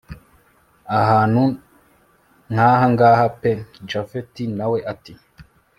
[0.99, 1.41] ahantu
[2.51, 3.51] nkahangaha pe!
[3.89, 5.13] japhet nawe ati